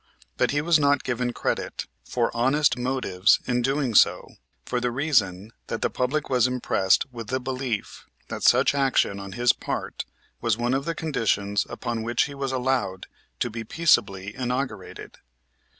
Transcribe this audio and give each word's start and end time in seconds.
But 0.35 0.49
he 0.49 0.61
was 0.61 0.79
not 0.79 1.03
given 1.03 1.31
credit 1.31 1.85
for 2.03 2.35
honest 2.35 2.75
motives 2.75 3.39
in 3.45 3.61
doing 3.61 3.93
so, 3.93 4.29
for 4.65 4.79
the 4.79 4.89
reason 4.89 5.53
that 5.67 5.83
the 5.83 5.91
public 5.91 6.27
was 6.27 6.47
impressed 6.47 7.05
with 7.11 7.27
the 7.27 7.39
belief 7.39 8.07
that 8.27 8.41
such 8.41 8.73
action 8.73 9.19
on 9.19 9.33
his 9.33 9.53
part 9.53 10.05
was 10.41 10.57
one 10.57 10.73
of 10.73 10.85
the 10.85 10.95
conditions 10.95 11.67
upon 11.69 12.01
which 12.01 12.23
he 12.23 12.33
was 12.33 12.51
allowed 12.51 13.05
to 13.41 13.51
be 13.51 13.63
peaceably 13.63 14.33
inaugurated. 14.35 15.19